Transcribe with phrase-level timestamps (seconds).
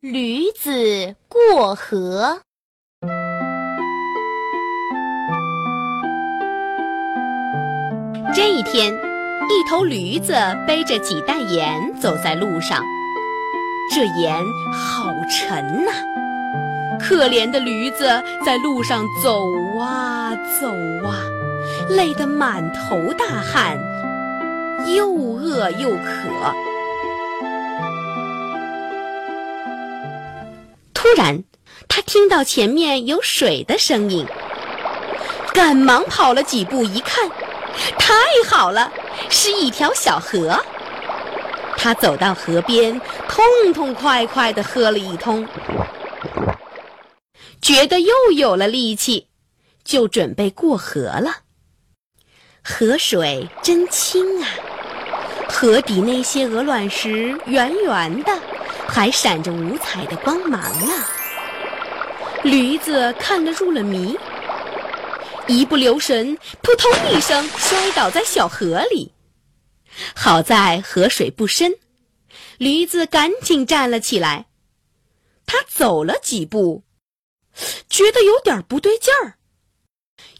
[0.00, 2.38] 驴子过河。
[8.32, 10.34] 这一天，一头驴子
[10.68, 12.84] 背着几袋盐走在路上，
[13.92, 14.40] 这盐
[14.72, 15.90] 好沉呐！
[17.00, 19.48] 可怜的驴子在路上走
[19.80, 20.68] 啊走
[21.04, 21.24] 啊，
[21.88, 23.76] 累得满头大汗，
[24.94, 26.67] 又饿又渴。
[31.08, 31.42] 突然，
[31.88, 34.26] 他听到前面有水的声音，
[35.54, 37.30] 赶忙跑了几步，一看，
[37.98, 38.14] 太
[38.46, 38.92] 好了，
[39.30, 40.62] 是一条小河。
[41.78, 45.48] 他走到河边，痛痛快快地喝了一通，
[47.62, 49.28] 觉得又有了力气，
[49.82, 51.36] 就准备过河了。
[52.62, 54.48] 河水真清啊，
[55.48, 58.38] 河底那些鹅卵石圆圆的。
[58.88, 61.04] 还闪着五彩的光芒呢。
[62.42, 64.16] 驴子看了入了迷，
[65.46, 69.12] 一不留神，扑通一声摔倒在小河里。
[70.14, 71.74] 好在河水不深，
[72.58, 74.46] 驴子赶紧站了起来。
[75.46, 76.84] 他走了几步，
[77.88, 79.34] 觉得有点不对劲儿。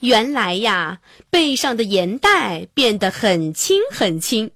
[0.01, 4.53] 原来呀，背上的盐袋变得很轻很轻，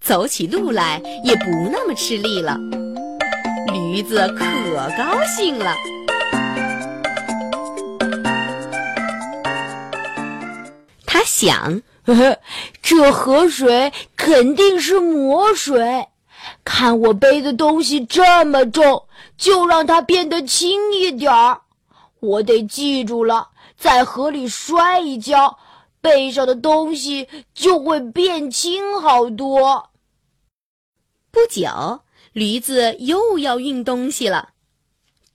[0.00, 2.58] 走起路来也不那么吃力了。
[3.94, 4.44] 驴子可
[4.98, 5.72] 高兴了，
[11.06, 12.36] 他想：呵呵
[12.82, 16.08] 这河水肯定是魔水。
[16.64, 21.60] 看我背的东西这么重，就让它变得轻一点儿。
[22.18, 25.56] 我得记住了，在河里摔一跤，
[26.00, 29.90] 背上的东西就会变轻好多。
[31.30, 32.00] 不久。
[32.32, 34.50] 驴子又要运东西了，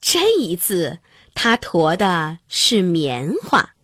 [0.02, 1.00] 这一次
[1.34, 3.76] 他驮的是棉花。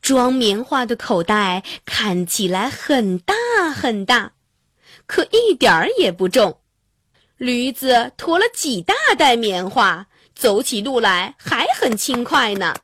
[0.00, 3.34] 装棉花的口袋看起来很大
[3.74, 4.32] 很大，
[5.06, 6.58] 可一点儿也不重。
[7.36, 12.74] 驴子驮了几大袋棉花，走起路来还很轻快呢。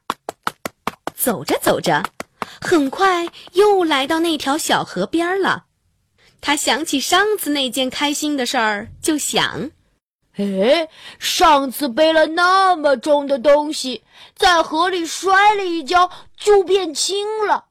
[1.14, 2.02] 走着走着，
[2.60, 5.66] 很快又来到那条小河边了。
[6.41, 9.71] 他想起上次那件开心的事儿，就想：
[10.37, 10.88] 哎，
[11.19, 14.03] 上次背了那么重的东西，
[14.37, 17.66] 在河里摔了一跤，就变轻了。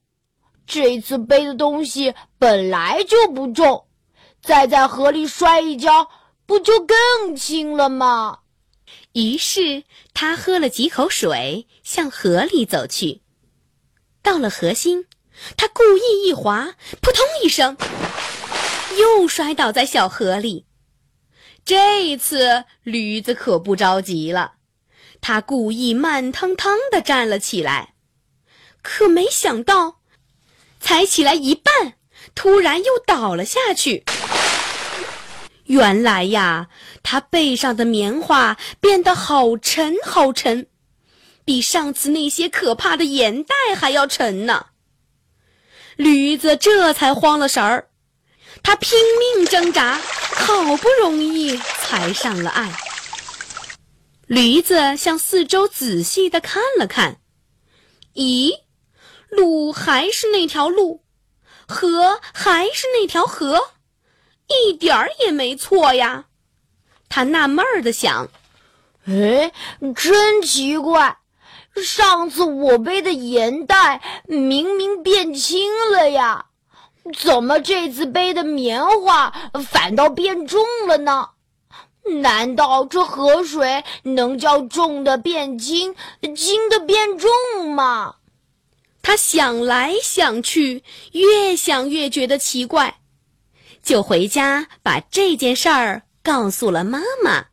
[0.65, 3.85] 这次背的东西本来就不重，
[4.41, 6.09] 再在河里摔一跤，
[6.45, 8.39] 不就更轻了吗？
[9.13, 13.21] 于是他喝了几口水，向河里走去。
[14.21, 15.05] 到了河心，
[15.55, 17.77] 他故意一滑，扑通一声。
[18.97, 20.65] 又摔倒在小河里，
[21.63, 24.53] 这次驴子可不着急了，
[25.21, 27.93] 他故意慢腾腾地站了起来，
[28.81, 29.99] 可没想到，
[30.79, 31.93] 才起来一半，
[32.33, 34.03] 突然又倒了下去。
[35.65, 36.69] 原来呀，
[37.03, 40.67] 他背上的棉花变得好沉好沉，
[41.43, 44.67] 比上次那些可怕的盐袋还要沉呢。
[45.97, 47.89] 驴子这才慌了神儿。
[48.63, 49.99] 他拼命挣扎，
[50.35, 52.71] 好不容易才上了岸。
[54.27, 57.21] 驴子向四周仔细的看了看，
[58.13, 58.51] 咦，
[59.29, 61.03] 路还是那条路，
[61.67, 63.69] 河还是那条河，
[64.47, 66.25] 一点儿也没错呀。
[67.07, 68.27] 他纳闷儿的想
[69.07, 69.53] ：“哎，
[69.95, 71.17] 真奇怪，
[71.81, 76.47] 上次我背的盐袋明明变轻了呀。”
[77.13, 79.33] 怎么这次背的棉花
[79.69, 81.29] 反倒变重了呢？
[82.21, 85.93] 难道这河水能叫重的变轻，
[86.35, 87.29] 轻的变重
[87.69, 88.15] 吗？
[89.01, 92.99] 他想来想去，越想越觉得奇怪，
[93.83, 97.45] 就回家把这件事儿告诉了妈妈。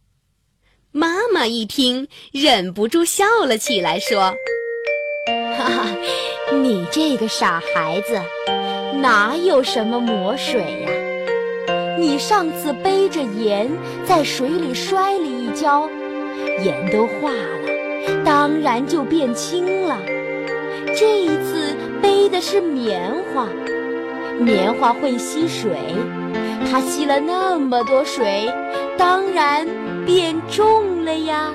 [0.91, 4.33] 妈妈一听，忍不住笑了起来，说
[5.59, 5.87] ：“哈哈，
[6.53, 8.21] 你这个傻孩子。”
[9.01, 10.91] 哪有什么魔水呀？
[11.99, 13.71] 你上次背着盐
[14.05, 15.89] 在水里摔了一跤，
[16.63, 19.97] 盐都化了，当然就变轻了。
[20.97, 23.49] 这一次背的是棉花，
[24.39, 25.71] 棉花会吸水，
[26.71, 28.51] 它吸了那么多水，
[28.97, 29.67] 当然
[30.05, 31.53] 变重了呀。